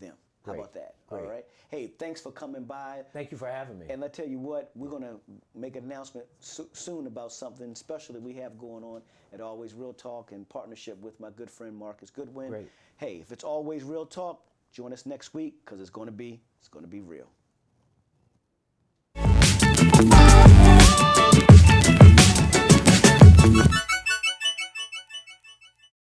them. 0.00 0.14
How 0.48 0.54
about 0.54 0.74
that? 0.74 0.94
Great. 1.08 1.22
All 1.22 1.30
right. 1.30 1.44
Hey, 1.70 1.92
thanks 1.98 2.20
for 2.20 2.32
coming 2.32 2.64
by. 2.64 3.02
Thank 3.12 3.30
you 3.30 3.38
for 3.38 3.48
having 3.48 3.78
me. 3.78 3.86
And 3.90 4.04
I 4.04 4.08
tell 4.08 4.26
you 4.26 4.38
what, 4.38 4.70
we're 4.74 4.88
going 4.88 5.02
to 5.02 5.20
make 5.54 5.76
an 5.76 5.84
announcement 5.84 6.26
so- 6.40 6.68
soon 6.72 7.06
about 7.06 7.32
something 7.32 7.74
special 7.74 8.14
that 8.14 8.22
we 8.22 8.32
have 8.34 8.58
going 8.58 8.84
on 8.84 9.02
at 9.32 9.40
Always 9.40 9.74
Real 9.74 9.92
Talk 9.92 10.32
in 10.32 10.44
partnership 10.46 10.98
with 11.00 11.18
my 11.20 11.30
good 11.30 11.50
friend 11.50 11.76
Marcus 11.76 12.10
Goodwin. 12.10 12.48
Great. 12.48 12.68
Hey, 12.96 13.16
if 13.20 13.32
it's 13.32 13.44
Always 13.44 13.84
Real 13.84 14.06
Talk, 14.06 14.44
join 14.72 14.92
us 14.92 15.06
next 15.06 15.34
week 15.34 15.54
because 15.64 15.80
it's 15.80 15.90
going 15.90 16.06
to 16.06 16.12
be 16.12 16.40
it's 16.58 16.68
going 16.68 16.84
to 16.84 16.90
be 16.90 17.00
real. 17.00 17.28